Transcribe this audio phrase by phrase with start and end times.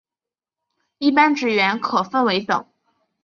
[0.97, 2.65] 一般职员可分为等。